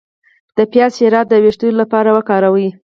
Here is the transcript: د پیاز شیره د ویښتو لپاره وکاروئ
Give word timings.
د 0.57 0.59
پیاز 0.71 0.91
شیره 0.97 1.21
د 1.27 1.33
ویښتو 1.43 1.67
لپاره 1.81 2.09
وکاروئ 2.17 2.67